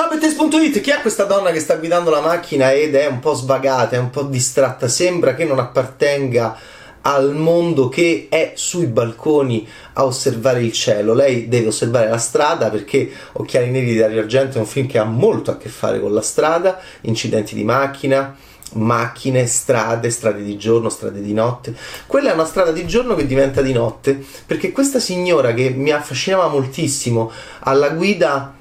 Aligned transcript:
Ciao 0.00 0.08
Bettes.it, 0.08 0.80
chi 0.80 0.88
è 0.88 1.02
questa 1.02 1.24
donna 1.24 1.50
che 1.50 1.60
sta 1.60 1.76
guidando 1.76 2.08
la 2.08 2.22
macchina 2.22 2.72
ed 2.72 2.94
è 2.94 3.04
un 3.04 3.18
po' 3.18 3.34
svagata, 3.34 3.96
è 3.96 3.98
un 3.98 4.08
po' 4.08 4.22
distratta, 4.22 4.88
sembra 4.88 5.34
che 5.34 5.44
non 5.44 5.58
appartenga 5.58 6.56
al 7.02 7.34
mondo 7.34 7.90
che 7.90 8.28
è 8.30 8.52
sui 8.54 8.86
balconi 8.86 9.68
a 9.92 10.06
osservare 10.06 10.62
il 10.62 10.72
cielo. 10.72 11.12
Lei 11.12 11.48
deve 11.48 11.66
osservare 11.66 12.08
la 12.08 12.16
strada 12.16 12.70
perché 12.70 13.10
Occhiali 13.32 13.68
Neri 13.68 13.88
di 13.88 13.98
Dario 13.98 14.20
Argento 14.20 14.56
è 14.56 14.60
un 14.60 14.66
film 14.66 14.86
che 14.86 14.96
ha 14.96 15.04
molto 15.04 15.50
a 15.50 15.58
che 15.58 15.68
fare 15.68 16.00
con 16.00 16.14
la 16.14 16.22
strada, 16.22 16.80
incidenti 17.02 17.54
di 17.54 17.64
macchina, 17.64 18.34
macchine, 18.76 19.46
strade, 19.46 20.08
strade 20.08 20.42
di 20.42 20.56
giorno, 20.56 20.88
strade 20.88 21.20
di 21.20 21.34
notte. 21.34 21.76
Quella 22.06 22.30
è 22.30 22.32
una 22.32 22.46
strada 22.46 22.72
di 22.72 22.86
giorno 22.86 23.14
che 23.14 23.26
diventa 23.26 23.60
di 23.60 23.74
notte 23.74 24.24
perché 24.46 24.72
questa 24.72 24.98
signora 24.98 25.52
che 25.52 25.68
mi 25.68 25.90
affascinava 25.90 26.48
moltissimo 26.48 27.30
alla 27.58 27.90
guida 27.90 28.54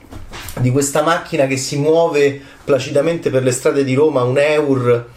di 0.58 0.72
questa 0.72 1.02
macchina 1.04 1.48
che 1.48 1.58
si 1.58 1.78
muove 1.78 2.40
placidamente 2.64 3.30
per 3.30 3.44
le 3.44 3.52
strade 3.52 3.84
di 3.84 3.94
Roma, 3.94 4.24
un 4.24 4.38
Eur 4.38 5.08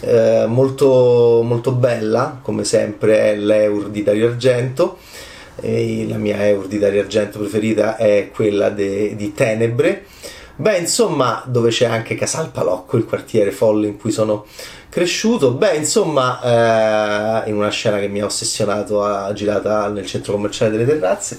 eh, 0.00 0.44
molto, 0.46 1.42
molto 1.44 1.72
bella, 1.72 2.38
come 2.42 2.64
sempre 2.64 3.32
è 3.32 3.36
l'Eur 3.36 3.88
di 3.88 4.02
Dario 4.02 4.28
Argento. 4.28 4.98
E 5.60 6.06
la 6.08 6.16
mia 6.16 6.46
Eur 6.46 6.66
di 6.66 6.78
Dario 6.78 7.02
Argento 7.02 7.38
preferita 7.38 7.96
è 7.96 8.30
quella 8.32 8.70
de, 8.70 9.14
di 9.14 9.32
Tenebre. 9.34 10.06
Beh, 10.56 10.78
insomma, 10.78 11.42
dove 11.46 11.70
c'è 11.70 11.86
anche 11.86 12.14
Casal 12.14 12.50
Palocco, 12.50 12.96
il 12.96 13.04
quartiere 13.04 13.52
folle 13.52 13.86
in 13.86 13.98
cui 13.98 14.10
sono 14.10 14.46
cresciuto. 14.88 15.52
Beh, 15.52 15.76
insomma, 15.76 17.44
eh, 17.44 17.50
in 17.50 17.56
una 17.56 17.70
scena 17.70 17.98
che 17.98 18.08
mi 18.08 18.20
ha 18.20 18.26
ossessionato, 18.26 19.04
girata 19.34 19.88
nel 19.88 20.06
centro 20.06 20.32
commerciale 20.32 20.70
delle 20.70 20.86
terrazze 20.86 21.38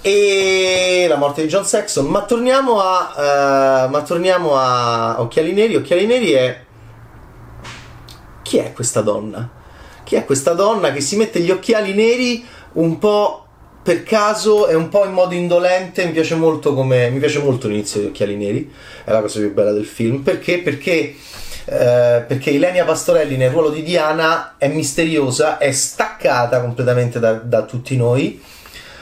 e 0.00 1.06
la 1.08 1.16
morte 1.16 1.42
di 1.42 1.48
John 1.48 1.64
Saxon. 1.64 2.06
Ma 2.06 2.22
torniamo 2.22 2.80
a, 2.80 3.86
uh, 3.86 3.90
ma 3.90 4.02
torniamo 4.02 4.56
a 4.56 5.20
Occhiali 5.20 5.52
Neri. 5.52 5.76
Occhiali 5.76 6.06
Neri 6.06 6.30
è. 6.32 6.60
Chi 8.42 8.58
è 8.58 8.72
questa 8.72 9.00
donna? 9.00 9.48
Chi 10.04 10.14
è 10.14 10.24
questa 10.24 10.54
donna 10.54 10.92
che 10.92 11.00
si 11.00 11.16
mette 11.16 11.40
gli 11.40 11.50
occhiali 11.50 11.92
neri 11.92 12.42
un 12.74 12.98
po' 12.98 13.44
per 13.82 14.02
caso 14.04 14.66
e 14.66 14.74
un 14.74 14.88
po' 14.88 15.04
in 15.04 15.12
modo 15.12 15.34
indolente? 15.34 16.06
Mi 16.06 16.12
piace 16.12 16.34
molto 16.34 16.72
come. 16.72 17.10
Mi 17.10 17.18
piace 17.18 17.40
molto 17.40 17.68
l'inizio 17.68 18.00
degli 18.00 18.08
occhiali 18.08 18.36
neri. 18.36 18.72
È 19.04 19.10
la 19.10 19.20
cosa 19.20 19.40
più 19.40 19.52
bella 19.52 19.72
del 19.72 19.86
film. 19.86 20.22
Perché? 20.22 20.60
Perché. 20.60 21.14
Uh, 21.66 22.24
perché 22.26 22.48
Ilenia 22.48 22.86
Pastorelli 22.86 23.36
nel 23.36 23.50
ruolo 23.50 23.68
di 23.68 23.82
Diana 23.82 24.54
è 24.56 24.68
misteriosa, 24.68 25.58
è 25.58 25.70
staccata 25.70 26.62
completamente 26.62 27.18
da, 27.18 27.34
da 27.34 27.64
tutti 27.64 27.94
noi 27.94 28.40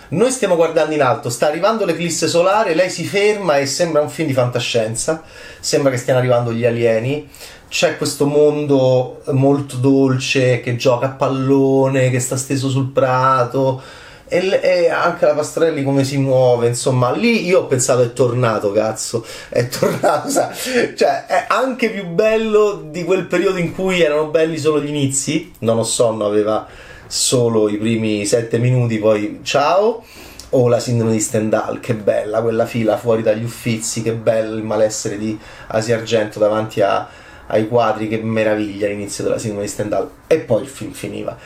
noi 0.09 0.31
stiamo 0.31 0.55
guardando 0.55 0.95
in 0.95 1.03
alto, 1.03 1.31
sta 1.31 1.49
arrivando 1.49 1.85
l'eclisse 1.85 2.29
solare, 2.29 2.75
lei 2.75 2.91
si 2.91 3.05
ferma 3.05 3.57
e 3.57 3.67
sembra 3.67 4.03
un 4.03 4.09
film 4.09 4.29
di 4.29 4.35
fantascienza, 4.35 5.23
sembra 5.59 5.91
che 5.91 5.97
stiano 5.97 6.21
arrivando 6.21 6.53
gli 6.53 6.65
alieni. 6.65 7.29
C'è 7.69 7.97
questo 7.97 8.27
mondo 8.27 9.23
molto 9.33 9.77
dolce 9.77 10.61
che 10.61 10.77
gioca 10.77 11.07
a 11.07 11.11
pallone, 11.11 12.11
che 12.11 12.21
sta 12.21 12.37
steso 12.37 12.69
sul 12.69 12.93
prato. 12.93 13.83
E, 14.29 14.61
e, 14.63 14.89
anche 14.91 15.25
la 15.25 15.35
Pastrelli 15.35 15.85
come 15.85 16.03
si 16.03 16.19
muove, 16.19 16.67
insomma, 16.67 17.13
lì 17.13 17.47
io 17.47 17.61
ho 17.61 17.67
pensato 17.67 18.03
è 18.03 18.13
tornato, 18.13 18.73
cazzo, 18.73 19.25
è 19.49 19.69
tornato, 19.69 20.29
sa? 20.31 20.53
cioè 20.53 21.27
è 21.27 21.45
anche 21.47 21.91
più 21.91 22.07
bello 22.07 22.87
di 22.91 23.05
quel 23.05 23.27
periodo 23.27 23.59
in 23.59 23.73
cui 23.73 24.01
erano 24.01 24.27
belli 24.27 24.59
solo 24.59 24.81
gli 24.81 24.89
inizi, 24.89 25.53
non 25.61 25.79
ho 25.79 25.85
sonno, 25.85 26.27
aveva 26.27 26.67
solo 27.07 27.69
i 27.69 27.77
primi 27.77 28.25
sette 28.27 28.59
minuti, 28.59 28.99
poi 28.99 29.41
ciao. 29.43 30.05
O 30.51 30.69
la 30.69 30.79
sindrome 30.79 31.13
di 31.13 31.21
Stendhal, 31.21 31.81
che 31.81 31.95
bella 31.95 32.41
quella 32.41 32.67
fila 32.67 32.97
fuori 32.97 33.23
dagli 33.23 33.43
uffizi, 33.43 34.03
che 34.03 34.13
bello 34.13 34.57
il 34.57 34.63
malessere 34.63 35.19
di 35.19 35.37
Asia 35.67 35.97
Argento 35.97 36.39
davanti 36.39 36.81
a, 36.81 37.09
ai 37.49 37.67
quadri, 37.67 38.07
che 38.07 38.19
meraviglia 38.19 38.87
l'inizio 38.87 39.25
della 39.25 39.39
sindrome 39.39 39.65
di 39.65 39.71
Stendhal. 39.71 40.09
E 40.27 40.39
poi 40.39 40.63
il 40.63 40.69
film 40.69 40.93
finiva. 40.93 41.37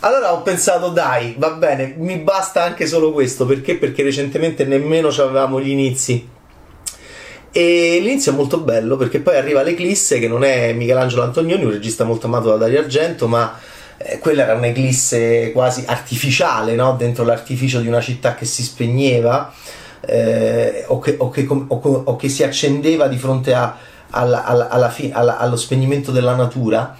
Allora 0.00 0.32
ho 0.34 0.42
pensato, 0.42 0.90
dai, 0.90 1.34
va 1.38 1.50
bene, 1.52 1.94
mi 1.96 2.18
basta 2.18 2.62
anche 2.62 2.86
solo 2.86 3.12
questo, 3.12 3.46
perché? 3.46 3.76
Perché 3.76 4.02
recentemente 4.02 4.64
nemmeno 4.64 5.08
avevamo 5.08 5.60
gli 5.60 5.70
inizi. 5.70 6.28
E 7.52 7.98
l'inizio 8.00 8.32
è 8.32 8.34
molto 8.34 8.58
bello 8.58 8.96
perché 8.96 9.20
poi 9.20 9.36
arriva 9.36 9.62
l'Eclisse, 9.62 10.18
che 10.18 10.28
non 10.28 10.44
è 10.44 10.72
Michelangelo 10.72 11.22
Antonioni, 11.22 11.64
un 11.64 11.72
regista 11.72 12.04
molto 12.04 12.26
amato 12.26 12.48
da 12.50 12.56
Dario 12.56 12.78
Argento, 12.78 13.26
ma 13.26 13.58
eh, 14.02 14.18
quella 14.18 14.44
era 14.44 14.54
un'eclisse 14.54 15.52
quasi 15.52 15.84
artificiale, 15.86 16.74
no? 16.74 16.94
dentro 16.96 17.22
l'artificio 17.22 17.80
di 17.80 17.86
una 17.86 18.00
città 18.00 18.34
che 18.34 18.46
si 18.46 18.62
spegneva 18.62 19.52
eh, 20.00 20.84
o, 20.88 20.98
che, 20.98 21.16
o, 21.18 21.28
che, 21.28 21.46
o, 21.46 21.66
o, 21.68 22.16
che, 22.16 22.30
si 22.30 22.42
accendeva 22.42 23.08
di 23.08 23.18
fronte 23.18 23.52
a, 23.52 23.76
alla, 24.08 24.44
alla, 24.44 24.68
alla 24.70 24.88
fi, 24.88 25.10
allo 25.12 25.56
spegnimento 25.56 26.12
della 26.12 26.34
natura 26.34 26.96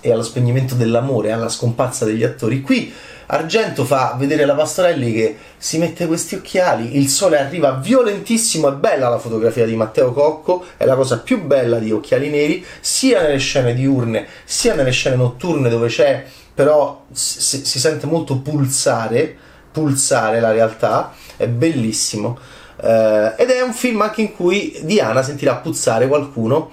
e 0.00 0.12
allo 0.12 0.22
spegnimento 0.22 0.74
dell'amore, 0.74 1.32
alla 1.32 1.48
scomparsa 1.48 2.04
degli 2.04 2.24
attori. 2.24 2.60
Qui 2.60 2.92
Argento 3.26 3.84
fa 3.84 4.14
vedere 4.18 4.44
la 4.44 4.54
Pastorelli 4.54 5.12
che 5.12 5.36
si 5.56 5.78
mette 5.78 6.06
questi 6.06 6.34
occhiali, 6.34 6.96
il 6.96 7.08
sole 7.08 7.38
arriva 7.38 7.72
violentissimo, 7.72 8.68
è 8.68 8.72
bella 8.72 9.08
la 9.08 9.18
fotografia 9.18 9.64
di 9.64 9.76
Matteo 9.76 10.12
Cocco, 10.12 10.64
è 10.76 10.84
la 10.84 10.94
cosa 10.94 11.18
più 11.18 11.42
bella 11.42 11.78
di 11.78 11.90
Occhiali 11.90 12.28
Neri, 12.28 12.64
sia 12.80 13.22
nelle 13.22 13.38
scene 13.38 13.74
diurne 13.74 14.26
sia 14.44 14.74
nelle 14.74 14.90
scene 14.90 15.16
notturne 15.16 15.68
dove 15.68 15.88
c'è 15.88 16.24
però 16.54 17.04
si, 17.10 17.64
si 17.64 17.80
sente 17.80 18.06
molto 18.06 18.38
pulsare, 18.38 19.36
pulsare 19.72 20.38
la 20.38 20.52
realtà, 20.52 21.12
è 21.36 21.48
bellissimo. 21.48 22.38
Uh, 22.76 23.34
ed 23.36 23.50
è 23.50 23.60
un 23.60 23.72
film 23.72 24.02
anche 24.02 24.20
in 24.20 24.34
cui 24.34 24.78
Diana 24.82 25.22
sentirà 25.22 25.56
puzzare 25.56 26.06
qualcuno 26.06 26.70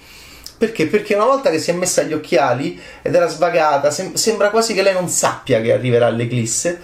perché? 0.62 0.86
Perché 0.86 1.16
una 1.16 1.26
volta 1.26 1.50
che 1.50 1.58
si 1.58 1.72
è 1.72 1.74
messa 1.74 2.04
gli 2.04 2.14
occhiali 2.14 2.80
ed 3.02 3.16
era 3.16 3.26
svagata, 3.26 3.90
sem- 3.90 4.14
sembra 4.14 4.52
quasi 4.52 4.76
che 4.76 4.84
lei 4.84 4.94
non 4.94 5.10
sappia 5.10 5.60
che 5.60 5.74
arriverà 5.74 6.08
l'eclisse. 6.10 6.80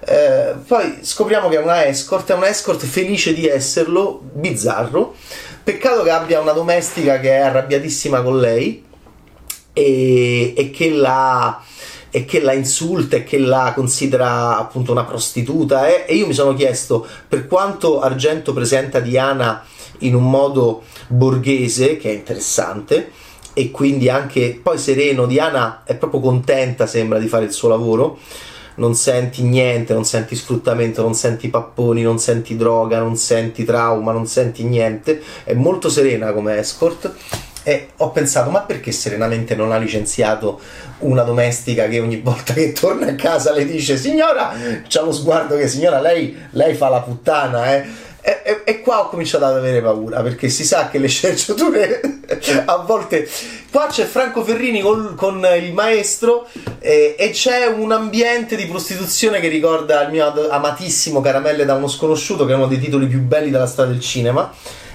Eh, 0.00 0.54
poi 0.66 1.00
scopriamo 1.02 1.50
che 1.50 1.56
è 1.56 1.60
una 1.60 1.84
escort, 1.84 2.30
è 2.30 2.34
una 2.34 2.48
escort 2.48 2.82
felice 2.86 3.34
di 3.34 3.46
esserlo, 3.46 4.22
bizzarro. 4.32 5.14
Peccato 5.62 6.04
che 6.04 6.10
abbia 6.10 6.40
una 6.40 6.52
domestica 6.52 7.20
che 7.20 7.32
è 7.32 7.40
arrabbiatissima 7.40 8.22
con 8.22 8.40
lei 8.40 8.82
e, 9.74 10.54
e 10.56 10.70
che 10.70 10.88
la 10.88 11.62
e 12.10 12.24
che 12.24 12.40
la 12.40 12.54
insulta 12.54 13.16
e 13.16 13.24
che 13.24 13.36
la 13.36 13.72
considera 13.74 14.56
appunto 14.56 14.92
una 14.92 15.04
prostituta 15.04 15.86
eh? 15.86 16.06
e 16.08 16.14
io 16.14 16.26
mi 16.26 16.32
sono 16.32 16.54
chiesto 16.54 17.06
per 17.28 17.46
quanto 17.46 18.00
Argento 18.00 18.54
presenta 18.54 18.98
Diana 18.98 19.62
in 20.00 20.14
un 20.14 20.28
modo 20.28 20.82
borghese 21.08 21.96
che 21.96 22.10
è 22.10 22.14
interessante 22.14 23.10
e 23.58 23.72
quindi 23.72 24.08
anche 24.08 24.60
poi 24.62 24.78
sereno. 24.78 25.26
Diana 25.26 25.82
è 25.84 25.96
proprio 25.96 26.20
contenta, 26.20 26.86
sembra, 26.86 27.18
di 27.18 27.26
fare 27.26 27.44
il 27.44 27.52
suo 27.52 27.68
lavoro. 27.68 28.18
Non 28.76 28.94
senti 28.94 29.42
niente, 29.42 29.92
non 29.92 30.04
senti 30.04 30.36
sfruttamento, 30.36 31.02
non 31.02 31.14
senti 31.14 31.48
papponi, 31.48 32.02
non 32.02 32.20
senti 32.20 32.54
droga, 32.56 33.00
non 33.00 33.16
senti 33.16 33.64
trauma, 33.64 34.12
non 34.12 34.28
senti 34.28 34.62
niente. 34.62 35.20
È 35.42 35.54
molto 35.54 35.88
serena 35.88 36.32
come 36.32 36.56
escort. 36.58 37.12
E 37.64 37.88
ho 37.96 38.10
pensato, 38.12 38.50
ma 38.50 38.60
perché 38.60 38.92
serenamente 38.92 39.56
non 39.56 39.72
ha 39.72 39.76
licenziato 39.76 40.60
una 41.00 41.22
domestica 41.22 41.88
che 41.88 41.98
ogni 41.98 42.20
volta 42.20 42.54
che 42.54 42.70
torna 42.72 43.08
a 43.08 43.14
casa 43.16 43.52
le 43.52 43.66
dice 43.66 43.96
signora, 43.96 44.52
c'ha 44.86 45.02
lo 45.02 45.12
sguardo 45.12 45.56
che 45.56 45.68
signora 45.68 46.00
lei, 46.00 46.34
lei 46.50 46.74
fa 46.74 46.88
la 46.88 47.00
puttana, 47.00 47.74
eh 47.74 48.06
e, 48.20 48.40
e, 48.42 48.60
e, 48.64 48.80
qua 48.80 49.00
ho 49.00 49.08
cominciato 49.08 49.44
ad 49.44 49.56
avere 49.56 49.80
paura 49.80 50.22
perché 50.22 50.48
si 50.48 50.64
sa 50.64 50.88
che 50.88 50.98
le 50.98 51.06
sceneggiature 51.08 52.00
a 52.64 52.76
volte 52.78 53.28
qua 53.70 53.86
c'è 53.88 54.04
Franco 54.04 54.42
Ferrini 54.42 54.80
col, 54.80 55.14
con 55.14 55.46
il 55.60 55.72
maestro 55.72 56.46
eh, 56.80 57.14
e 57.16 57.30
c'è 57.30 57.66
un 57.66 57.92
ambiente 57.92 58.56
di 58.56 58.66
prostituzione 58.66 59.38
che 59.38 59.48
ricorda 59.48 60.02
il 60.02 60.10
mio 60.10 60.50
amatissimo 60.50 61.20
Caramelle 61.20 61.64
da 61.64 61.74
uno 61.74 61.86
sconosciuto 61.86 62.44
che 62.44 62.52
è 62.52 62.56
uno 62.56 62.66
dei 62.66 62.80
titoli 62.80 63.06
più 63.06 63.20
belli 63.20 63.50
della 63.50 63.66
storia 63.66 63.92
del 63.92 64.00
cinema 64.00 64.52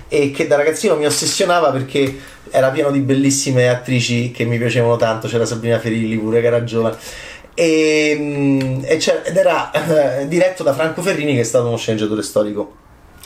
e 0.09 0.31
che 0.31 0.45
da 0.45 0.57
ragazzino 0.57 0.95
mi 0.95 1.05
ossessionava 1.05 1.71
perché 1.71 2.19
era 2.51 2.69
pieno 2.69 2.91
di 2.91 2.99
bellissime 2.99 3.69
attrici 3.69 4.31
che 4.31 4.43
mi 4.43 4.57
piacevano 4.57 4.95
tanto 4.97 5.27
c'era 5.27 5.45
Sabrina 5.45 5.79
Ferilli 5.79 6.17
pure 6.17 6.41
che 6.41 6.47
era 6.47 6.63
giovane. 6.63 6.97
E, 7.55 8.15
mm, 8.19 8.83
ed 8.83 9.37
era 9.37 9.71
eh, 9.71 10.27
diretto 10.27 10.61
da 10.61 10.73
Franco 10.73 11.01
Ferrini 11.01 11.33
che 11.35 11.41
è 11.41 11.43
stato 11.43 11.67
uno 11.67 11.77
sceneggiatore 11.77 12.21
storico 12.21 12.81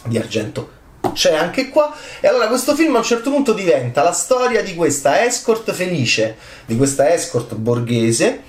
di 0.07 0.18
argento 0.18 0.75
c'è 1.13 1.33
anche 1.33 1.69
qua. 1.69 1.94
E 2.19 2.27
allora 2.27 2.48
questo 2.48 2.75
film 2.75 2.95
a 2.95 3.00
un 3.00 3.04
certo 3.04 3.31
punto 3.31 3.54
diventa 3.54 4.04
la 4.04 4.12
storia 4.12 4.62
di 4.62 4.75
questa 4.75 5.25
escort 5.25 5.71
felice, 5.71 6.38
di 6.65 6.77
questa 6.77 7.12
escort 7.12 7.56
borghese, 7.56 8.44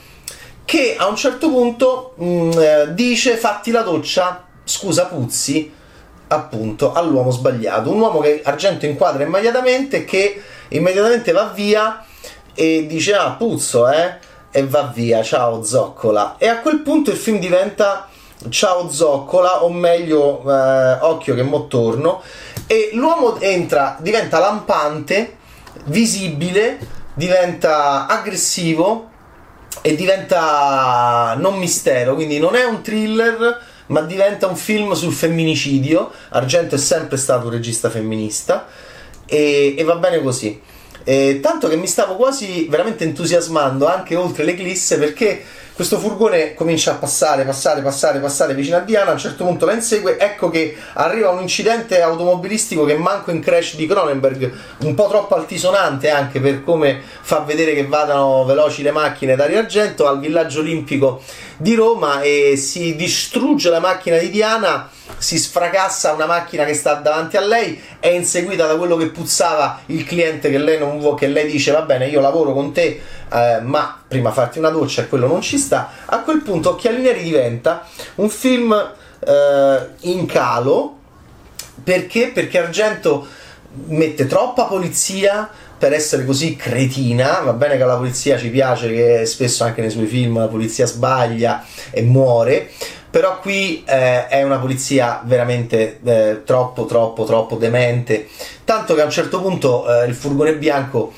che 0.65 0.97
a 0.99 1.07
un 1.07 1.17
certo 1.17 1.49
punto 1.49 2.15
mh, 2.17 2.25
mm, 2.25 2.51
eh, 2.59 2.95
dice 2.95 3.37
fatti 3.37 3.71
la 3.71 3.83
doccia, 3.83 4.47
scusa 4.65 5.07
puzzi, 5.07 5.73
appunto, 6.29 6.93
all'uomo 6.93 7.31
sbagliato. 7.31 7.91
Un 7.91 8.01
uomo 8.01 8.21
che 8.21 8.43
Argento 8.45 8.85
inquadra 8.85 9.25
immediatamente, 9.25 10.05
che 10.05 10.43
immediatamente 10.69 11.33
va 11.33 11.51
via 11.55 12.05
e 12.55 12.87
dice 12.87 13.15
ah 13.15 13.31
puzzo, 13.33 13.89
eh, 13.89 14.19
e 14.51 14.67
va 14.67 14.93
via, 14.95 15.23
ciao 15.23 15.63
zoccola. 15.63 16.37
E 16.39 16.49
a 16.49 16.59
quel 16.59 16.81
punto 16.81 17.11
il 17.11 17.17
film 17.17 17.39
diventa 17.39 18.09
Ciao 18.51 18.89
Zoccola, 18.89 19.65
o 19.65 19.69
meglio, 19.69 20.41
eh, 20.49 20.99
occhio 21.01 21.35
che 21.35 21.43
mo 21.43 21.67
torno. 21.67 22.23
e 22.69 22.91
l'uomo 22.93 23.41
entra, 23.41 23.97
diventa 24.01 24.39
lampante, 24.39 25.39
visibile, 25.87 26.79
diventa 27.15 28.07
aggressivo 28.07 29.11
e 29.83 29.97
diventa 29.97 31.35
non 31.37 31.59
mistero, 31.59 32.15
quindi 32.15 32.39
non 32.39 32.55
è 32.55 32.63
un 32.65 32.81
thriller, 32.81 33.61
ma 33.87 34.03
diventa 34.03 34.47
un 34.47 34.57
film 34.57 34.93
sul 34.93 35.13
femminicidio. 35.13 36.09
Argento 36.29 36.77
è 36.77 36.79
sempre 36.79 37.17
stato 37.17 37.47
un 37.47 37.53
regista 37.53 37.91
femminista 37.91 38.67
e, 39.27 39.75
e 39.77 39.83
va 39.83 39.97
bene 39.97 40.23
così. 40.23 40.63
E 41.03 41.41
tanto 41.43 41.69
che 41.69 41.77
mi 41.77 41.89
stavo 41.89 42.15
quasi 42.15 42.69
veramente 42.69 43.03
entusiasmando 43.03 43.89
anche 43.89 44.15
oltre 44.15 44.45
l'eclisse 44.45 44.97
perché 44.97 45.43
questo 45.79 46.01
furgone 46.01 46.55
comincia 46.55 46.91
a 46.91 46.95
passare, 46.97 47.45
passare, 47.45 47.83
passare, 47.83 48.19
passare 48.19 48.53
vicino 48.53 48.79
a 48.79 48.81
Diana, 48.81 49.11
a 49.11 49.13
un 49.13 49.19
certo 49.21 49.45
punto 49.45 49.65
la 49.65 49.75
insegue, 49.75 50.19
ecco 50.19 50.51
che 50.51 50.77
arriva 50.95 51.31
un 51.31 51.41
incidente 51.41 52.03
automobilistico 52.03 52.85
che 52.85 52.97
manco 52.97 53.31
in 53.31 53.39
crash 53.39 53.77
di 53.77 53.87
Cronenberg, 53.87 54.53
un 54.79 54.95
po' 54.97 55.07
troppo 55.07 55.37
altisonante 55.37 56.11
anche 56.11 56.41
per 56.41 56.65
come 56.65 57.01
fa 57.21 57.45
vedere 57.47 57.75
che 57.75 57.87
vadano 57.87 58.45
veloci 58.45 58.83
le 58.83 58.91
macchine 58.91 59.37
da 59.37 59.45
Argento 59.45 60.09
al 60.09 60.19
villaggio 60.19 60.59
olimpico 60.59 61.23
di 61.57 61.77
Roma 61.77 62.23
e 62.23 62.57
si 62.57 62.97
distrugge 62.97 63.71
la 63.71 63.79
macchina 63.79 64.19
di 64.19 64.31
Diana 64.31 64.91
si 65.19 65.39
sfracassa 65.39 66.13
una 66.13 66.27
macchina 66.27 66.65
che 66.65 66.75
sta 66.75 66.95
davanti 66.95 67.37
a 67.37 67.41
lei, 67.41 67.81
è 68.01 68.09
inseguita 68.09 68.67
da 68.67 68.77
quello 68.77 68.97
che 68.97 69.09
puzzava 69.09 69.81
il 69.87 70.05
cliente 70.05 70.51
che 70.51 70.59
lei 70.59 70.79
non 70.79 71.15
che 71.15 71.27
lei 71.27 71.51
dice 71.51 71.73
va 71.73 71.83
bene 71.83 72.07
io 72.09 72.21
lavoro 72.21 72.53
con 72.53 72.73
te, 72.73 73.01
eh, 73.33 73.61
ma 73.63 74.01
prima 74.07 74.31
farti 74.31 74.59
una 74.59 74.71
doccia 74.71 75.03
e 75.03 75.09
quello 75.09 75.27
non 75.27 75.41
ci 75.41 75.59
sta. 75.59 75.91
A 76.07 76.21
quel 76.21 76.43
punto 76.43 76.71
Occhiali 76.71 77.03
Neri 77.03 77.23
diventa 77.23 77.87
un 78.17 78.29
film 78.29 78.73
eh, 79.21 79.87
in 80.01 80.27
calo 80.27 80.97
perché? 81.83 82.29
Perché 82.29 82.59
Argento 82.59 83.27
mette 83.87 84.27
troppa 84.27 84.65
polizia 84.65 85.49
per 85.79 85.93
essere 85.93 86.25
così 86.25 86.57
cretina, 86.57 87.39
va 87.41 87.53
bene 87.53 87.77
che 87.77 87.85
la 87.85 87.97
polizia 87.97 88.37
ci 88.37 88.49
piace, 88.49 88.93
che 88.93 89.27
spesso 89.27 89.63
anche 89.63 89.81
nei 89.81 89.91
suoi 89.91 90.07
film 90.07 90.39
la 90.39 90.49
polizia 90.49 90.87
sbaglia 90.87 91.65
e 91.91 92.03
muore, 92.03 92.71
però 93.11 93.41
qui 93.41 93.85
eh, 93.87 94.27
è 94.29 94.43
una 94.43 94.59
polizia 94.59 95.23
veramente 95.25 96.01
eh, 96.03 96.43
troppo 96.45 96.85
troppo 96.85 97.25
troppo 97.25 97.57
demente 97.57 98.29
tanto 98.65 98.95
che 98.95 99.01
a 99.01 99.05
un 99.05 99.11
certo 99.11 99.41
punto 99.41 99.87
eh, 99.91 100.07
il 100.07 100.15
furgone 100.15 100.55
bianco 100.57 101.13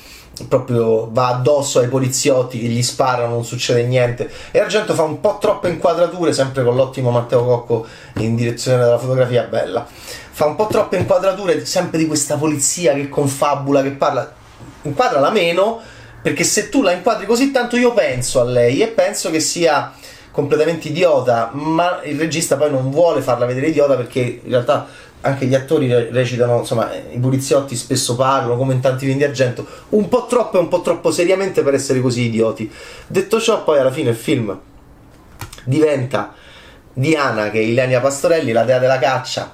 proprio 0.47 1.09
va 1.11 1.27
addosso 1.27 1.79
ai 1.79 1.87
poliziotti 1.87 2.59
che 2.59 2.67
gli 2.67 2.81
sparano, 2.81 3.33
non 3.33 3.45
succede 3.45 3.83
niente. 3.83 4.29
E 4.51 4.59
Argento 4.59 4.93
fa 4.93 5.03
un 5.03 5.19
po' 5.19 5.37
troppe 5.39 5.69
inquadrature, 5.69 6.33
sempre 6.33 6.63
con 6.63 6.75
l'ottimo 6.75 7.11
Matteo 7.11 7.43
Cocco 7.43 7.85
in 8.15 8.35
direzione 8.35 8.83
della 8.83 8.97
fotografia 8.97 9.43
bella. 9.43 9.85
Fa 10.31 10.45
un 10.45 10.55
po' 10.55 10.67
troppe 10.67 10.97
inquadrature, 10.97 11.65
sempre 11.65 11.97
di 11.97 12.07
questa 12.07 12.37
polizia 12.37 12.93
che 12.93 13.09
confabula, 13.09 13.81
che 13.81 13.91
parla. 13.91 14.33
Inquadrala 14.83 15.29
meno, 15.29 15.79
perché 16.21 16.43
se 16.43 16.69
tu 16.69 16.81
la 16.81 16.91
inquadri 16.91 17.25
così 17.25 17.51
tanto 17.51 17.75
io 17.77 17.93
penso 17.93 18.39
a 18.39 18.43
lei 18.43 18.81
e 18.81 18.87
penso 18.87 19.29
che 19.29 19.39
sia 19.39 19.93
completamente 20.31 20.87
idiota, 20.87 21.51
ma 21.53 22.01
il 22.03 22.17
regista 22.17 22.55
poi 22.55 22.71
non 22.71 22.89
vuole 22.89 23.21
farla 23.21 23.45
vedere 23.45 23.67
idiota 23.67 23.95
perché 23.95 24.41
in 24.43 24.49
realtà 24.49 24.87
anche 25.21 25.45
gli 25.45 25.53
attori 25.53 25.87
recitano, 26.09 26.59
insomma, 26.59 26.91
i 26.93 27.19
poliziotti 27.19 27.75
spesso 27.75 28.15
parlano 28.15 28.57
come 28.57 28.73
in 28.73 28.79
tanti 28.79 29.05
film 29.05 29.17
di 29.17 29.23
argento, 29.23 29.65
un 29.89 30.07
po' 30.07 30.25
troppo 30.25 30.57
e 30.57 30.61
un 30.61 30.67
po' 30.67 30.81
troppo 30.81 31.11
seriamente 31.11 31.61
per 31.61 31.75
essere 31.75 32.01
così 32.01 32.23
idioti. 32.23 32.71
Detto 33.05 33.39
ciò, 33.39 33.63
poi 33.63 33.79
alla 33.79 33.91
fine 33.91 34.09
il 34.09 34.15
film 34.15 34.57
diventa 35.63 36.33
Diana, 36.93 37.51
che 37.51 37.59
è 37.59 37.61
Ilenia 37.61 37.99
Pastorelli, 37.99 38.51
la 38.51 38.63
dea 38.63 38.79
della 38.79 38.97
caccia, 38.97 39.53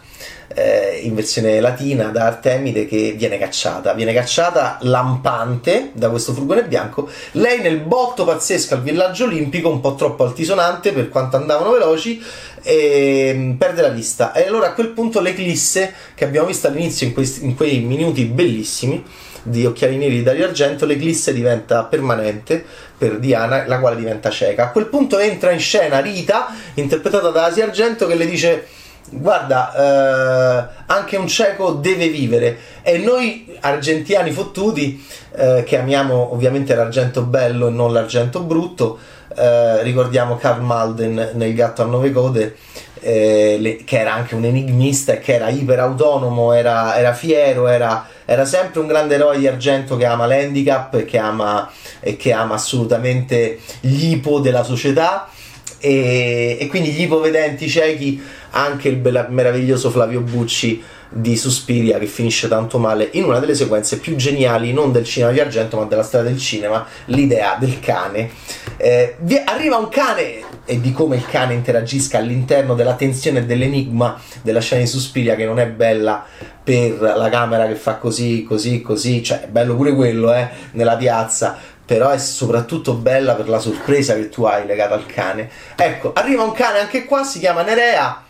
eh, 0.57 1.01
in 1.04 1.13
versione 1.13 1.59
latina 1.59 2.06
da 2.06 2.25
Artemide 2.25 2.88
che 2.88 3.13
viene 3.15 3.38
cacciata. 3.38 3.94
Viene 3.94 4.12
cacciata 4.12 4.80
lampante 4.81 5.92
da 5.94 6.09
questo 6.09 6.33
furgone 6.33 6.63
bianco. 6.65 7.07
Lei 7.33 7.62
nel 7.62 7.77
botto 7.77 8.25
pazzesco 8.25 8.74
al 8.74 8.81
villaggio 8.81 9.25
olimpico, 9.25 9.69
un 9.69 9.80
po' 9.80 9.94
troppo 9.94 10.24
altisonante 10.24 10.94
per 10.94 11.09
quanto 11.09 11.38
andavano 11.38 11.71
veloci, 11.71 12.19
e 12.63 13.33
mm, 13.36 13.51
perde 13.54 13.83
la 13.83 13.89
vista. 13.89 14.33
E 14.33 14.48
allora 14.48 14.69
a 14.69 14.74
quel 14.74 14.89
punto 14.89 15.21
l'eclisse 15.21 15.94
che 16.15 16.25
abbiamo 16.25 16.48
visto 16.48 16.65
all'inizio 16.65 17.06
in, 17.06 17.13
questi, 17.13 17.45
in 17.45 17.56
quei 17.56 17.80
minuti 17.80 18.25
bellissimi 18.25 19.06
di 19.44 19.63
Occhiali 19.63 19.98
Neri 19.98 20.15
di 20.15 20.24
Dario 20.24 20.45
Argento, 20.45 20.88
l'eclisse 20.88 21.33
diventa 21.33 21.83
permanente 21.83 22.65
per 22.98 23.19
Diana, 23.19 23.68
la 23.68 23.80
quale 23.80 23.95
diventa 23.95 24.31
cieca. 24.31 24.63
A 24.63 24.71
quel 24.71 24.88
punto 24.88 25.19
entra 25.19 25.51
in 25.51 25.59
scena 25.59 26.00
Rita, 26.00 26.54
interpretata 26.74 27.30
da 27.30 27.45
Asia 27.45 27.65
Argento, 27.65 28.07
che 28.07 28.15
le 28.15 28.25
dice 28.25 28.68
guarda, 29.09 29.74
eh, 29.74 30.83
anche 30.88 31.18
un 31.18 31.27
cieco 31.27 31.71
deve 31.71 32.09
vivere 32.09 32.57
e 32.81 32.98
noi 32.98 33.57
argentiani 33.59 34.31
fottuti, 34.31 35.04
eh, 35.36 35.63
che 35.65 35.77
amiamo 35.77 36.33
ovviamente 36.33 36.75
l'argento 36.75 37.21
bello 37.21 37.68
e 37.68 37.71
non 37.71 37.94
l'argento 37.94 38.42
brutto, 38.42 38.98
eh, 39.36 39.83
ricordiamo 39.83 40.38
Carl 40.38 40.62
Malden 40.62 41.31
nel 41.33 41.54
Gatto 41.54 41.83
a 41.83 41.86
nove 41.86 42.12
code, 42.12 42.56
eh, 43.00 43.57
le, 43.59 43.83
che 43.83 44.00
era 44.00 44.13
anche 44.13 44.36
un 44.36 44.44
enigmista 44.44 45.13
e 45.13 45.19
che 45.19 45.36
era 45.36 45.50
iper 45.50 45.80
autonomo, 45.80 46.54
era, 46.54 46.98
era 46.98 47.13
fiero, 47.13 47.68
era, 47.68 48.07
era, 48.25 48.45
sempre 48.45 48.80
un 48.80 48.88
grande 48.88 49.15
eroe 49.15 49.38
di 49.38 49.48
argento 49.48 49.95
che 49.95 50.06
ama 50.06 50.25
l'handicap 50.25 50.95
e 50.95 51.06
che 51.06 51.18
ama, 51.18 51.69
e 52.00 52.18
che 52.18 52.31
ama 52.31 52.56
assolutamente 52.56 53.59
gli 53.81 54.12
ipo 54.13 54.39
della 54.39 54.63
società. 54.63 55.30
E, 55.79 56.57
e 56.59 56.68
quindi 56.68 56.91
gli 56.91 57.01
ipovedenti 57.01 57.68
ciechi 57.69 58.21
anche 58.51 58.89
il 58.89 59.27
meraviglioso 59.29 59.89
Flavio 59.89 60.21
Bucci 60.21 60.83
di 61.09 61.38
Suspiria 61.38 61.97
che 62.00 62.06
finisce 62.06 62.47
tanto 62.47 62.77
male 62.79 63.09
in 63.13 63.24
una 63.24 63.39
delle 63.39 63.56
sequenze 63.56 63.97
più 63.97 64.15
geniali 64.15 64.74
non 64.74 64.91
del 64.91 65.06
cinema 65.06 65.31
di 65.31 65.39
argento 65.39 65.77
ma 65.77 65.85
della 65.85 66.03
storia 66.03 66.29
del 66.29 66.39
cinema 66.39 66.85
l'idea 67.06 67.57
del 67.59 67.79
cane. 67.79 68.29
Eh, 68.77 69.15
arriva 69.45 69.77
un 69.77 69.89
cane 69.89 70.44
e 70.65 70.81
di 70.81 70.91
come 70.91 71.15
il 71.15 71.25
cane 71.25 71.53
interagisca 71.53 72.18
all'interno 72.18 72.75
della 72.75 72.95
tensione 72.95 73.39
e 73.39 73.45
dell'enigma 73.45 74.19
della 74.41 74.59
scena 74.59 74.81
di 74.81 74.88
Suspiria 74.88 75.35
che 75.35 75.45
non 75.45 75.59
è 75.59 75.68
bella 75.68 76.25
per 76.62 77.00
la 77.00 77.30
camera 77.30 77.65
che 77.65 77.75
fa 77.75 77.95
così 77.95 78.44
così 78.44 78.81
così 78.81 79.23
cioè 79.23 79.44
è 79.44 79.47
bello 79.47 79.75
pure 79.75 79.95
quello 79.95 80.33
eh, 80.33 80.50
nella 80.71 80.97
piazza 80.97 81.57
però 81.88 82.10
è 82.10 82.19
soprattutto 82.19 82.94
bella 82.94 83.34
per 83.34 83.50
la 83.50 83.60
sorpresa 83.60 84.13
che 84.13 84.30
tu 84.30 84.44
hai 84.44 84.68
legata 84.68 84.94
al 84.94 85.07
cane. 85.07 85.50
Ecco 85.75 86.13
arriva 86.13 86.44
un 86.44 86.51
cane 86.51 86.78
anche 86.78 87.06
qua 87.06 87.24
si 87.24 87.39
chiama 87.39 87.64
Nerea 87.64 88.26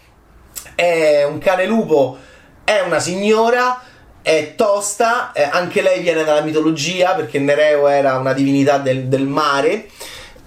è 0.77 1.23
un 1.23 1.39
cane 1.39 1.65
lupo, 1.65 2.17
è 2.63 2.81
una 2.81 2.99
signora, 2.99 3.81
è 4.21 4.53
tosta, 4.55 5.31
eh, 5.31 5.41
anche 5.41 5.81
lei 5.81 6.01
viene 6.01 6.23
dalla 6.23 6.41
mitologia 6.41 7.13
perché 7.13 7.39
Nereo 7.39 7.87
era 7.87 8.17
una 8.17 8.33
divinità 8.33 8.77
del, 8.77 9.05
del 9.05 9.25
mare. 9.25 9.87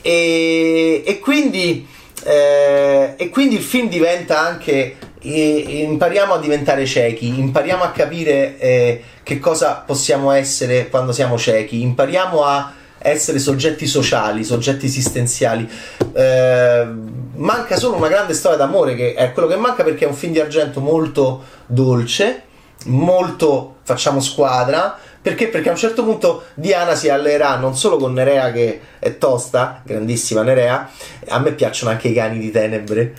E, 0.02 1.02
e, 1.04 1.18
quindi, 1.18 1.86
eh, 2.24 3.14
e, 3.16 3.28
quindi, 3.28 3.56
il 3.56 3.62
film 3.62 3.88
diventa 3.88 4.38
anche 4.38 4.96
eh, 5.20 5.84
impariamo 5.88 6.34
a 6.34 6.38
diventare 6.38 6.86
ciechi, 6.86 7.40
impariamo 7.40 7.82
a 7.82 7.90
capire 7.90 8.56
eh, 8.58 9.02
che 9.24 9.40
cosa 9.40 9.82
possiamo 9.84 10.30
essere 10.30 10.88
quando 10.88 11.10
siamo 11.10 11.36
ciechi, 11.36 11.82
impariamo 11.82 12.44
a 12.44 12.72
essere 13.02 13.38
soggetti 13.38 13.86
sociali, 13.86 14.44
soggetti 14.44 14.86
esistenziali. 14.86 15.68
Eh, 16.12 16.86
manca 17.34 17.76
solo 17.76 17.96
una 17.96 18.08
grande 18.08 18.34
storia 18.34 18.58
d'amore, 18.58 18.94
che 18.94 19.14
è 19.14 19.32
quello 19.32 19.48
che 19.48 19.56
manca 19.56 19.82
perché 19.82 20.04
è 20.04 20.08
un 20.08 20.14
film 20.14 20.32
di 20.32 20.40
argento 20.40 20.80
molto 20.80 21.42
dolce, 21.66 22.42
molto 22.86 23.76
facciamo 23.82 24.20
squadra. 24.20 24.98
Perché? 25.22 25.48
Perché 25.48 25.68
a 25.68 25.72
un 25.72 25.78
certo 25.78 26.02
punto 26.02 26.44
Diana 26.54 26.94
si 26.94 27.10
alleerà 27.10 27.56
non 27.56 27.76
solo 27.76 27.98
con 27.98 28.14
Nerea 28.14 28.52
che 28.52 28.80
è 28.98 29.18
tosta, 29.18 29.82
grandissima 29.84 30.42
Nerea, 30.42 30.88
a 31.28 31.38
me 31.38 31.52
piacciono 31.52 31.90
anche 31.90 32.08
i 32.08 32.14
cani 32.14 32.38
di 32.38 32.50
tenebre. 32.50 33.14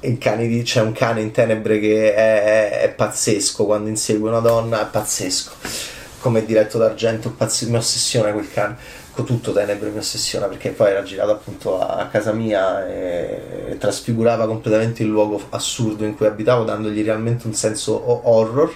Di, 0.00 0.62
c'è 0.62 0.82
un 0.82 0.92
cane 0.92 1.22
in 1.22 1.30
tenebre 1.30 1.78
che 1.78 2.14
è, 2.14 2.42
è, 2.44 2.80
è 2.82 2.88
pazzesco 2.90 3.64
quando 3.64 3.88
insegue 3.88 4.28
una 4.28 4.40
donna, 4.40 4.82
è 4.82 4.90
pazzesco. 4.90 5.52
Come 6.20 6.44
diretto 6.44 6.78
d'argento, 6.78 7.30
pazz- 7.30 7.64
mi 7.64 7.76
ossessiona 7.76 8.32
quel 8.32 8.50
cane 8.50 8.76
tutto 9.22 9.52
Tenebre 9.52 9.90
mi 9.90 9.98
ossessiona 9.98 10.46
perché 10.46 10.70
poi 10.70 10.90
era 10.90 11.02
girato 11.02 11.30
appunto 11.30 11.80
a 11.80 12.06
casa 12.06 12.32
mia 12.32 12.86
e, 12.88 13.76
trasfigurava 13.78 14.46
completamente 14.46 15.02
il 15.02 15.08
luogo 15.08 15.40
assurdo 15.50 16.04
in 16.04 16.16
cui 16.16 16.26
abitavo 16.26 16.64
dandogli 16.64 17.04
realmente 17.04 17.46
un 17.46 17.54
senso 17.54 18.28
horror. 18.28 18.74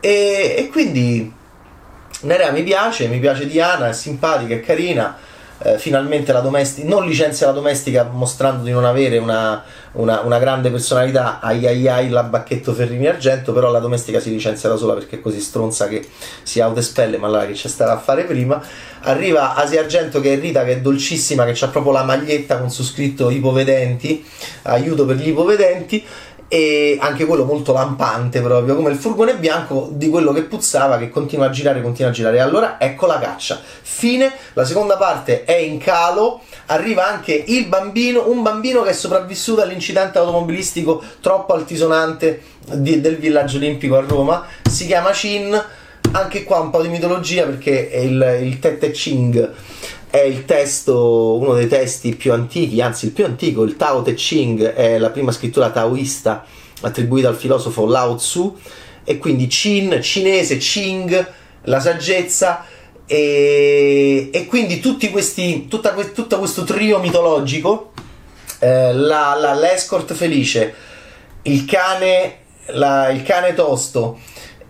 E, 0.00 0.54
e 0.58 0.68
quindi 0.70 1.32
Nerea 2.22 2.52
mi 2.52 2.62
piace, 2.62 3.08
mi 3.08 3.18
piace 3.18 3.46
Diana, 3.46 3.88
è 3.88 3.92
simpatica, 3.92 4.54
è 4.54 4.60
carina 4.60 5.16
eh, 5.58 5.78
finalmente 5.78 6.32
la 6.32 6.40
domestica, 6.40 6.86
non 6.86 7.06
licenzia 7.06 7.46
la 7.46 7.52
domestica 7.52 8.04
mostrando 8.04 8.64
di 8.64 8.70
non 8.70 8.84
avere 8.84 9.18
una, 9.18 9.62
una, 9.92 10.20
una, 10.20 10.38
grande 10.38 10.70
personalità, 10.70 11.40
ai 11.40 11.66
ai 11.66 11.88
ai 11.88 12.08
la 12.08 12.24
bacchetto 12.24 12.72
Ferrini 12.74 13.06
Argento, 13.06 13.52
però 13.52 13.70
la 13.70 13.78
domestica 13.78 14.20
si 14.20 14.30
licenzia 14.30 14.68
da 14.68 14.76
sola 14.76 14.94
perché 14.94 15.16
è 15.16 15.20
così 15.20 15.40
stronza 15.40 15.88
che 15.88 16.06
si 16.42 16.60
autoespelle, 16.60 17.16
ma 17.16 17.28
allora 17.28 17.46
che 17.46 17.52
c'è 17.52 17.68
stata 17.68 17.92
a 17.92 17.98
fare 17.98 18.24
prima. 18.24 18.62
Arriva 19.00 19.54
Asia 19.54 19.80
Argento 19.80 20.20
che 20.20 20.34
è 20.34 20.40
Rita, 20.40 20.64
che 20.64 20.72
è 20.72 20.80
dolcissima, 20.80 21.44
che 21.44 21.64
ha 21.64 21.68
proprio 21.68 21.92
la 21.92 22.02
maglietta 22.02 22.58
con 22.58 22.70
su 22.70 22.82
scritto 22.82 23.30
ipovedenti, 23.30 24.24
aiuto 24.62 25.06
per 25.06 25.16
gli 25.16 25.28
ipovedenti, 25.28 26.04
e 26.48 26.96
anche 27.00 27.24
quello 27.24 27.44
molto 27.44 27.72
lampante 27.72 28.40
proprio 28.40 28.76
come 28.76 28.90
il 28.90 28.96
furgone 28.96 29.36
bianco 29.36 29.88
di 29.90 30.08
quello 30.08 30.32
che 30.32 30.42
puzzava 30.42 30.96
che 30.96 31.10
continua 31.10 31.46
a 31.46 31.50
girare 31.50 31.82
continua 31.82 32.10
a 32.10 32.14
girare. 32.14 32.40
Allora 32.40 32.76
ecco 32.78 33.06
la 33.06 33.18
caccia. 33.18 33.60
Fine. 33.82 34.32
La 34.52 34.64
seconda 34.64 34.96
parte 34.96 35.44
è 35.44 35.56
in 35.56 35.78
calo. 35.78 36.40
Arriva 36.66 37.06
anche 37.06 37.44
il 37.46 37.66
bambino 37.66 38.28
un 38.28 38.42
bambino 38.42 38.82
che 38.82 38.90
è 38.90 38.92
sopravvissuto 38.92 39.62
all'incidente 39.62 40.18
automobilistico 40.18 41.02
troppo 41.20 41.54
altisonante 41.54 42.42
di, 42.74 43.00
del 43.00 43.16
villaggio 43.16 43.56
olimpico 43.56 43.96
a 43.96 44.04
Roma. 44.06 44.44
Si 44.68 44.86
chiama 44.86 45.10
Chin 45.10 45.64
anche 46.12 46.44
qua 46.44 46.60
un 46.60 46.70
po' 46.70 46.82
di 46.82 46.88
mitologia 46.88 47.44
perché 47.44 47.90
è 47.90 47.98
il, 47.98 48.38
il 48.42 48.58
Tete 48.58 48.90
Ching 48.92 49.54
è 50.16 50.22
il 50.22 50.46
testo, 50.46 51.36
uno 51.36 51.52
dei 51.52 51.68
testi 51.68 52.16
più 52.16 52.32
antichi, 52.32 52.80
anzi 52.80 53.04
il 53.04 53.12
più 53.12 53.26
antico, 53.26 53.64
il 53.64 53.76
Tao 53.76 54.00
Te 54.00 54.14
Ching 54.14 54.72
è 54.72 54.96
la 54.96 55.10
prima 55.10 55.30
scrittura 55.30 55.68
taoista 55.68 56.42
attribuita 56.80 57.28
al 57.28 57.36
filosofo 57.36 57.84
Lao 57.84 58.14
Tzu 58.14 58.56
e 59.04 59.18
quindi 59.18 59.46
Chin, 59.46 60.00
cinese, 60.00 60.56
Ching, 60.56 61.32
la 61.64 61.80
saggezza 61.80 62.64
e, 63.04 64.30
e 64.32 64.46
quindi 64.46 64.80
tutti 64.80 65.10
questi, 65.10 65.68
tutta, 65.68 65.90
tutto 65.90 66.38
questo 66.38 66.64
trio 66.64 66.98
mitologico, 66.98 67.92
eh, 68.60 68.94
la, 68.94 69.36
la, 69.38 69.52
l'escort 69.52 70.14
felice, 70.14 70.74
il 71.42 71.66
cane, 71.66 72.38
la, 72.68 73.10
il 73.10 73.22
cane 73.22 73.52
tosto 73.52 74.18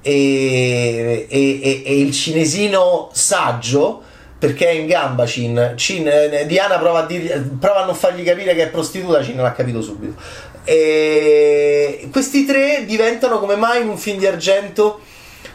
e, 0.03 1.26
e, 1.29 1.83
e 1.87 2.00
il 2.00 2.12
cinesino 2.12 3.11
saggio 3.12 4.03
perché 4.47 4.69
è 4.69 4.73
in 4.73 4.87
gamba 4.87 5.26
Cin. 5.26 5.73
Cin 5.75 6.07
eh, 6.07 6.47
Diana 6.47 6.79
prova 6.79 7.00
a, 7.00 7.07
dir, 7.07 7.57
prova 7.59 7.83
a 7.83 7.85
non 7.85 7.97
fargli 7.97 8.23
capire 8.23 8.55
che 8.55 8.62
è 8.62 8.69
prostituta, 8.69 9.21
Cin 9.21 9.37
l'ha 9.43 9.53
capito 9.53 9.83
subito. 9.83 10.15
E 10.62 12.09
questi 12.12 12.45
tre 12.45 12.85
diventano 12.85 13.41
come 13.41 13.57
mai 13.57 13.83
in 13.83 13.88
un 13.88 13.99
film 13.99 14.19
di 14.19 14.26
argento 14.26 15.00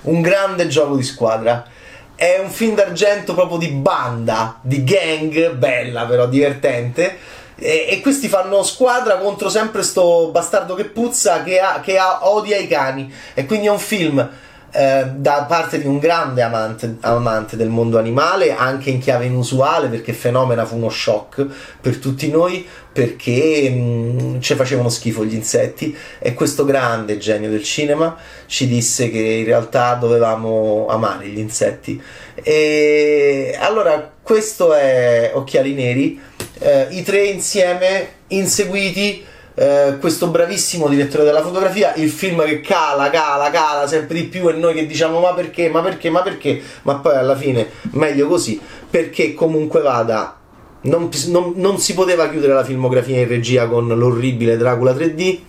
un 0.01 0.19
grande 0.21 0.67
gioco 0.67 0.98
di 0.98 1.03
squadra. 1.03 1.65
È 2.13 2.38
un 2.43 2.50
film 2.50 2.75
d'argento 2.75 3.33
proprio 3.33 3.57
di 3.57 3.69
banda, 3.69 4.60
di 4.62 4.83
gang, 4.83 5.51
bella 5.53 6.05
però, 6.05 6.27
divertente. 6.27 7.17
E, 7.55 7.88
e 7.89 8.01
questi 8.01 8.27
fanno 8.27 8.62
squadra 8.62 9.19
contro 9.19 9.48
sempre 9.50 9.83
sto 9.83 10.31
bastardo 10.31 10.75
che 10.75 10.86
puzza 10.86 11.43
che, 11.43 11.60
ha, 11.60 11.79
che 11.79 11.98
ha, 11.98 12.27
odia 12.27 12.57
i 12.57 12.67
cani. 12.67 13.12
E 13.33 13.45
quindi 13.45 13.67
è 13.67 13.71
un 13.71 13.79
film 13.79 14.29
eh, 14.71 15.05
da 15.15 15.45
parte 15.47 15.79
di 15.79 15.85
un 15.85 15.99
grande 15.99 16.41
amante, 16.41 16.97
amante, 17.01 17.57
del 17.57 17.69
mondo 17.69 17.97
animale, 17.97 18.55
anche 18.55 18.89
in 18.89 18.99
chiave 18.99 19.25
inusuale, 19.25 19.87
perché 19.87 20.13
Fenomena 20.13 20.65
fu 20.65 20.77
uno 20.77 20.89
shock 20.89 21.45
per 21.81 21.97
tutti 21.97 22.29
noi, 22.29 22.65
perché 22.93 23.69
mh, 23.69 23.75
mm, 23.75 24.39
ci 24.39 24.55
facevano 24.55 24.89
schifo 24.89 25.25
gli 25.25 25.33
insetti 25.33 25.95
e 26.19 26.33
questo 26.33 26.63
grande 26.63 27.17
genio 27.17 27.49
del 27.49 27.63
cinema 27.63 28.15
ci 28.45 28.67
disse 28.67 29.09
che 29.09 29.19
in 29.19 29.45
realtà 29.45 29.95
dovevamo 29.95 30.87
amare 30.87 31.27
gli 31.27 31.39
insetti. 31.39 32.01
E 32.35 33.57
allora 33.59 34.09
questo 34.21 34.73
è 34.73 35.31
Occhiali 35.33 35.73
Neri, 35.73 36.19
eh, 36.59 36.87
i 36.91 37.03
tre 37.03 37.25
insieme 37.25 38.07
inseguiti 38.27 39.25
eh, 39.53 39.98
questo 40.00 40.27
bravissimo 40.27 40.88
direttore 40.88 41.24
della 41.24 41.41
fotografia, 41.41 41.93
il 41.96 42.10
film 42.10 42.43
che 42.46 42.62
cala, 42.62 43.10
cala, 43.10 43.50
cala 43.50 43.88
sempre 43.88 44.15
di 44.15 44.24
più 44.27 44.48
e 44.50 44.53
noi 44.53 44.74
che 44.74 44.86
diciamo 44.86 45.20
ma 45.20 45.34
perché, 45.34 45.70
ma 45.70 45.81
perché, 45.81 46.10
ma 46.10 46.22
perché, 46.22 46.62
ma 46.84 46.96
poi 46.96 47.15
alla 47.15 47.36
fine 47.36 47.70
meglio 47.91 48.27
così, 48.27 48.60
perché 48.89 49.34
comunque 49.34 49.81
vada, 49.81 50.38
non, 50.81 51.10
non, 51.27 51.53
non 51.58 51.77
si 51.79 51.93
poteva 51.93 52.29
chiudere 52.29 52.53
la 52.53 52.63
filmografia 52.63 53.20
in 53.20 53.27
regia 53.27 53.67
con 53.67 53.88
l'orribile 53.88 54.58
Dracula 54.58 54.93
3D, 54.93 55.39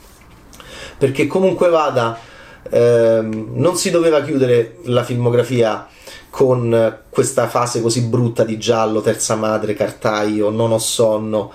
perché 0.99 1.27
comunque 1.27 1.69
vada, 1.69 2.19
ehm, 2.71 3.51
non 3.55 3.77
si 3.77 3.91
doveva 3.91 4.23
chiudere 4.23 4.79
la 4.85 5.05
filmografia 5.05 5.87
con 6.29 6.99
questa 7.09 7.47
fase 7.47 7.81
così 7.81 8.03
brutta 8.03 8.43
di 8.43 8.59
giallo, 8.59 9.01
terza 9.01 9.37
madre, 9.37 9.75
cartaio, 9.75 10.51
non 10.51 10.73
ho 10.73 10.79
sonno 10.79 11.53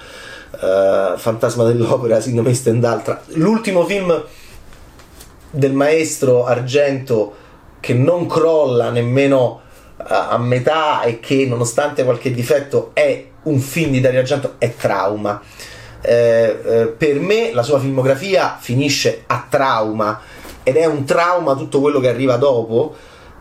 uh, 0.51 1.17
Fantasma 1.17 1.63
dell'opera, 1.63 2.19
Sindrome 2.19 2.49
di 2.49 2.55
Stendhal. 2.55 3.19
L'ultimo 3.33 3.85
film 3.85 4.23
del 5.49 5.73
maestro 5.73 6.45
Argento 6.45 7.35
che 7.79 7.93
non 7.93 8.27
crolla 8.27 8.89
nemmeno 8.89 9.61
uh, 9.97 10.03
a 10.03 10.37
metà 10.37 11.03
e 11.03 11.19
che 11.19 11.45
nonostante 11.45 12.03
qualche 12.03 12.31
difetto 12.31 12.91
è 12.93 13.25
un 13.43 13.59
film 13.59 13.91
di 13.91 14.01
Dario 14.01 14.19
Argento 14.19 14.55
è 14.57 14.75
trauma. 14.75 15.41
Eh, 15.99 16.59
eh, 16.63 16.87
per 16.95 17.19
me 17.19 17.51
la 17.53 17.63
sua 17.63 17.79
filmografia 17.79 18.57
finisce 18.59 19.23
a 19.25 19.45
trauma 19.49 20.21
ed 20.63 20.75
è 20.75 20.85
un 20.85 21.05
trauma 21.05 21.55
tutto 21.55 21.81
quello 21.81 21.99
che 21.99 22.09
arriva 22.09 22.37
dopo, 22.37 22.95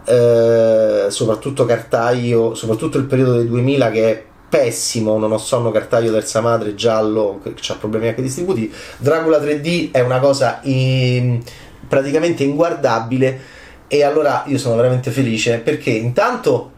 eh, 0.05 1.07
soprattutto 1.09 1.65
Cartaio, 1.65 2.55
soprattutto 2.55 2.99
il 2.99 3.05
periodo 3.05 3.35
del 3.35 3.49
2000 3.49 3.91
che 3.91 4.11
è 4.11 4.25
pessimo, 4.49 5.19
non 5.19 5.33
ho 5.33 5.39
sonno 5.39 5.71
cartaio 5.71 6.13
terza 6.13 6.41
madre, 6.41 6.75
giallo, 6.75 7.41
ha 7.45 7.75
problemi 7.75 8.09
anche 8.09 8.23
distribuiti. 8.23 8.73
Dracula 8.99 9.39
3D 9.39 9.91
è 9.91 10.01
una 10.01 10.19
cosa 10.19 10.61
in, 10.63 11.43
praticamente 11.89 12.45
inguardabile 12.45 13.55
e 13.89 14.03
allora 14.03 14.45
io 14.47 14.59
sono 14.59 14.77
veramente 14.77 15.11
felice 15.11 15.59
perché 15.59 15.91
intanto 15.91 16.73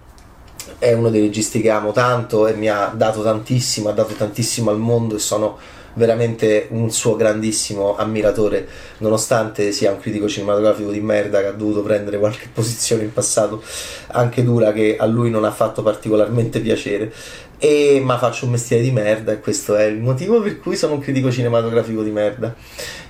è 0.78 0.92
uno 0.92 1.10
dei 1.10 1.20
registi 1.20 1.60
che 1.60 1.70
amo 1.70 1.92
tanto 1.92 2.46
e 2.46 2.54
mi 2.54 2.68
ha 2.68 2.92
dato 2.94 3.22
tantissimo, 3.22 3.88
ha 3.88 3.92
dato 3.92 4.14
tantissimo 4.14 4.70
al 4.70 4.78
mondo 4.78 5.16
e 5.16 5.18
sono 5.18 5.58
veramente 5.94 6.68
un 6.70 6.90
suo 6.90 7.16
grandissimo 7.16 7.96
ammiratore, 7.96 8.66
nonostante 8.98 9.72
sia 9.72 9.90
un 9.90 9.98
critico 9.98 10.28
cinematografico 10.28 10.90
di 10.90 11.00
merda 11.00 11.40
che 11.40 11.46
ha 11.46 11.52
dovuto 11.52 11.82
prendere 11.82 12.18
qualche 12.18 12.48
posizione 12.54 13.02
in 13.02 13.12
passato 13.12 13.62
anche 14.08 14.44
dura 14.44 14.72
che 14.72 14.96
a 14.98 15.06
lui 15.06 15.30
non 15.30 15.44
ha 15.44 15.50
fatto 15.50 15.82
particolarmente 15.82 16.60
piacere. 16.60 17.12
E, 17.58 18.00
ma 18.02 18.18
faccio 18.18 18.44
un 18.44 18.52
mestiere 18.52 18.82
di 18.82 18.92
merda 18.92 19.32
e 19.32 19.40
questo 19.40 19.74
è 19.74 19.84
il 19.84 19.98
motivo 19.98 20.40
per 20.40 20.60
cui 20.60 20.76
sono 20.76 20.94
un 20.94 21.00
critico 21.00 21.30
cinematografico 21.30 22.02
di 22.02 22.10
merda. 22.10 22.54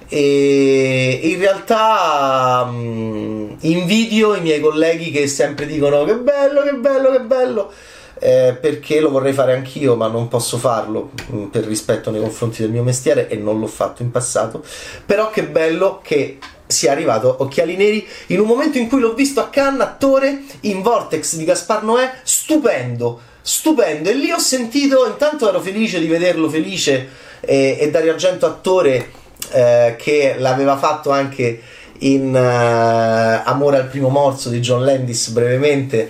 E 0.09 1.21
in 1.23 1.38
realtà 1.38 2.64
mh, 2.64 3.59
invidio 3.61 4.35
i 4.35 4.40
miei 4.40 4.61
colleghi 4.61 5.11
che 5.11 5.26
sempre 5.26 5.67
dicono 5.67 6.05
che 6.05 6.17
bello, 6.17 6.62
che 6.62 6.73
bello, 6.75 7.11
che 7.11 7.21
bello 7.21 7.73
eh, 8.21 8.57
perché 8.61 9.00
lo 9.00 9.11
vorrei 9.11 9.33
fare 9.33 9.55
anch'io, 9.55 9.97
ma 9.97 10.09
non 10.09 10.28
posso 10.28 10.59
farlo 10.59 11.11
mh, 11.28 11.37
mm, 11.37 11.45
per 11.47 11.64
rispetto 11.64 12.11
nei 12.11 12.21
confronti 12.21 12.62
del 12.62 12.71
mio 12.71 12.83
mestiere 12.83 13.28
e 13.28 13.37
non 13.37 13.59
l'ho 13.59 13.67
fatto 13.67 14.02
in 14.02 14.11
passato. 14.11 14.64
Però 15.05 15.31
che 15.31 15.45
bello 15.45 16.00
che 16.02 16.38
sia 16.67 16.93
arrivato 16.93 17.37
Occhiali 17.40 17.76
Neri 17.76 18.07
in 18.26 18.40
un 18.40 18.47
momento 18.47 18.78
in 18.78 18.88
cui 18.88 19.00
l'ho 19.00 19.14
visto 19.14 19.40
a 19.40 19.49
Cannes, 19.49 19.87
attore 19.87 20.43
in 20.61 20.83
Vortex 20.83 21.37
di 21.37 21.45
Gaspar 21.45 21.83
Noè, 21.83 22.11
stupendo, 22.23 23.21
stupendo. 23.49 24.11
E 24.11 24.14
lì 24.14 24.31
ho 24.31 24.38
sentito, 24.38 25.07
intanto 25.07 25.49
ero 25.49 25.61
felice 25.61 25.99
di 25.99 26.07
vederlo 26.07 26.50
felice 26.50 27.09
eh, 27.40 27.78
e 27.81 27.90
Dario 27.90 28.12
Argento 28.12 28.45
attore 28.45 29.11
eh, 29.52 29.97
che 29.97 30.35
l'aveva 30.37 30.76
fatto 30.76 31.11
anche 31.11 31.62
in 32.00 32.28
uh, 32.28 33.49
Amore 33.49 33.78
al 33.78 33.87
primo 33.87 34.09
morso 34.09 34.50
di 34.50 34.61
John 34.61 34.85
Landis 34.85 35.31
brevemente 35.31 36.09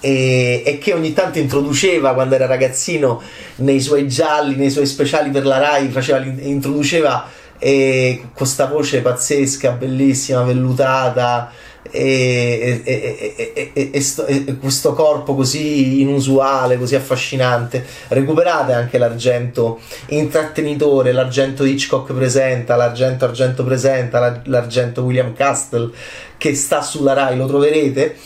e, 0.00 0.62
e, 0.64 0.78
che 0.78 0.94
ogni 0.94 1.12
tanto 1.12 1.38
introduceva 1.38 2.14
quando 2.14 2.34
era 2.34 2.46
ragazzino 2.46 3.22
nei 3.56 3.80
suoi 3.80 4.08
gialli, 4.08 4.56
nei 4.56 4.70
suoi 4.70 4.86
speciali 4.86 5.30
per 5.30 5.44
la 5.44 5.58
Rai, 5.58 5.90
faceva, 5.90 6.24
introduceva 6.24 7.28
eh, 7.58 8.22
questa 8.32 8.66
voce 8.66 9.00
pazzesca, 9.00 9.72
bellissima, 9.72 10.42
vellutata 10.42 11.52
e, 11.82 12.82
e, 12.84 13.90
e, 13.92 14.00
sto, 14.00 14.26
e, 14.26 14.56
questo 14.58 14.92
corpo 14.94 15.34
così 15.34 16.00
inusuale, 16.00 16.78
così 16.78 16.94
affascinante. 16.94 17.84
Recuperate 18.08 18.72
anche 18.72 18.98
l'argento 18.98 19.80
intrattenitore, 20.08 21.12
l'argento 21.12 21.64
Hitchcock 21.64 22.12
presenta, 22.12 22.76
l'argento 22.76 23.24
Argento 23.24 23.64
presenta, 23.64 24.42
l'argento 24.44 25.02
William 25.02 25.32
Castle 25.34 25.90
che 26.36 26.54
sta 26.54 26.82
sulla 26.82 27.14
Rai, 27.14 27.36
lo 27.36 27.46
troverete 27.46 28.16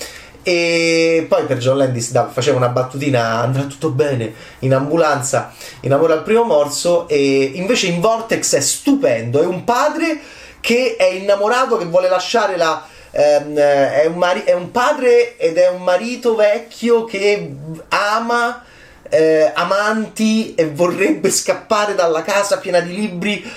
e 0.45 1.25
poi 1.29 1.45
per 1.45 1.59
John 1.59 1.77
Landis 1.77 2.11
da, 2.11 2.29
faceva 2.29 2.57
una 2.57 2.69
battutina 2.69 3.41
andrà 3.41 3.63
tutto 3.63 3.91
bene 3.91 4.35
in 4.61 4.75
ambulanza 4.75 5.53
in 5.83 5.93
amore 5.93 6.15
al 6.15 6.25
primo 6.25 6.43
morso 6.43 7.07
e 7.07 7.53
invece 7.55 7.87
in 7.87 8.01
Vortex 8.01 8.57
è 8.57 8.61
stupendo 8.61 9.41
è 9.41 9.47
un 9.47 9.63
padre 9.63 10.19
che 10.59 10.97
è 10.97 11.05
innamorato 11.05 11.77
che 11.77 11.85
vuole 11.85 12.09
lasciare 12.09 12.57
la 12.57 12.85
ehm, 13.13 13.57
è, 13.57 14.07
un 14.07 14.17
mari- 14.17 14.45
è, 14.45 14.53
un 14.53 14.71
padre 14.71 15.37
ed 15.37 15.57
è 15.57 15.69
un 15.69 15.83
marito 15.83 16.35
vecchio 16.35 17.05
che 17.05 17.55
ama 17.89 18.65
eh, 19.09 19.53
amanti 19.55 20.55
e 20.55 20.71
vorrebbe 20.71 21.31
scappare 21.31 21.95
dalla 21.95 22.23
casa 22.23 22.59
piena 22.59 22.81
di 22.81 22.95
libri 22.95 23.53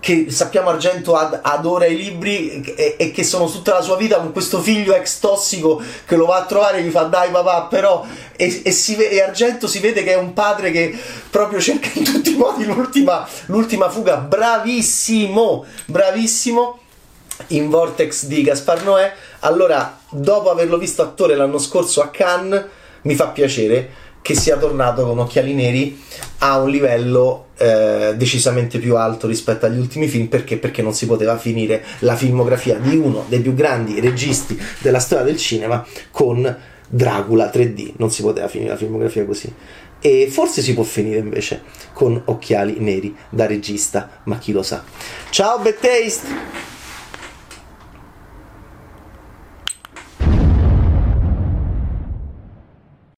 che 0.00 0.30
sappiamo 0.30 0.70
Argento 0.70 1.14
ad, 1.14 1.40
adora 1.42 1.84
i 1.84 1.94
libri 1.94 2.62
e, 2.74 2.96
e, 2.98 3.10
che 3.10 3.22
sono 3.22 3.50
tutta 3.50 3.74
la 3.74 3.82
sua 3.82 3.96
vita 3.96 4.16
con 4.16 4.32
questo 4.32 4.60
figlio 4.60 4.94
ex 4.94 5.18
tossico 5.18 5.82
che 6.06 6.16
lo 6.16 6.24
va 6.24 6.36
a 6.36 6.44
trovare 6.46 6.78
e 6.78 6.82
gli 6.82 6.90
fa 6.90 7.02
dai 7.02 7.30
papà 7.30 7.64
però 7.64 8.06
e, 8.34 8.62
e, 8.64 8.70
si, 8.70 8.96
e 8.96 9.20
Argento 9.20 9.66
si 9.66 9.78
vede 9.78 10.02
che 10.02 10.12
è 10.12 10.16
un 10.16 10.32
padre 10.32 10.70
che 10.70 10.98
proprio 11.28 11.60
cerca 11.60 11.90
in 11.92 12.04
tutti 12.04 12.32
i 12.32 12.36
modi 12.36 12.64
l'ultima, 12.64 13.28
l'ultima 13.46 13.90
fuga. 13.90 14.16
Bravissimo 14.16 15.66
bravissimo 15.84 16.78
in 17.48 17.68
Vortex 17.68 18.26
di 18.26 18.42
Gaspar 18.42 18.84
Noè. 18.84 19.12
Allora, 19.40 20.00
dopo 20.10 20.50
averlo 20.50 20.78
visto 20.78 21.02
attore 21.02 21.34
l'anno 21.34 21.58
scorso 21.58 22.02
a 22.02 22.08
Cannes, 22.08 22.64
mi 23.02 23.14
fa 23.14 23.28
piacere 23.28 24.08
che 24.22 24.34
sia 24.34 24.56
tornato 24.56 25.06
con 25.06 25.18
Occhiali 25.18 25.54
Neri 25.54 26.00
a 26.38 26.58
un 26.58 26.68
livello 26.68 27.46
eh, 27.56 28.12
decisamente 28.16 28.78
più 28.78 28.96
alto 28.96 29.26
rispetto 29.26 29.66
agli 29.66 29.78
ultimi 29.78 30.08
film. 30.08 30.26
Perché? 30.26 30.58
perché 30.58 30.82
non 30.82 30.94
si 30.94 31.06
poteva 31.06 31.38
finire 31.38 31.84
la 32.00 32.16
filmografia 32.16 32.76
di 32.76 32.96
uno 32.96 33.24
dei 33.28 33.40
più 33.40 33.54
grandi 33.54 34.00
registi 34.00 34.60
della 34.80 34.98
storia 34.98 35.24
del 35.24 35.36
cinema 35.36 35.84
con 36.10 36.56
Dracula 36.92 37.48
3D 37.54 37.92
non 37.98 38.10
si 38.10 38.20
poteva 38.20 38.48
finire 38.48 38.70
la 38.70 38.76
filmografia 38.76 39.24
così. 39.24 39.52
E 40.00 40.28
forse 40.28 40.60
si 40.60 40.74
può 40.74 40.82
finire 40.82 41.18
invece 41.18 41.62
con 41.92 42.20
Occhiali 42.24 42.76
Neri 42.78 43.14
da 43.28 43.46
regista 43.46 44.20
ma 44.24 44.38
chi 44.38 44.52
lo 44.52 44.62
sa. 44.62 44.82
Ciao 45.30 45.58
Bad 45.58 45.78
Taste 45.78 46.69